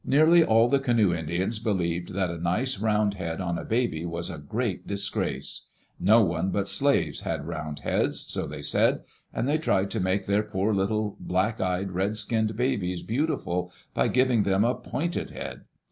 [0.03, 4.31] Nearly all the canoe Indians believed that a nice, round head on a baby was
[4.31, 5.67] a great disgrace.
[5.99, 10.25] No one but slaves had round heads, so they said, and they tried to make
[10.25, 15.65] their poor little, black eyed, red skinned babies beautiful by giving them a pointed head.